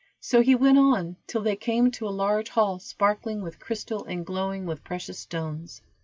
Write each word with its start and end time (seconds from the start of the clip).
So 0.19 0.41
he 0.41 0.55
went 0.55 0.79
on 0.79 1.17
till 1.27 1.43
they 1.43 1.55
came 1.55 1.91
to 1.91 2.07
a 2.07 2.09
large 2.09 2.49
hall 2.49 2.79
sparkling 2.79 3.43
with 3.43 3.59
crystal, 3.59 4.03
and 4.05 4.25
glowing 4.25 4.65
with 4.65 4.83
precious 4.83 5.19
stones. 5.19 5.83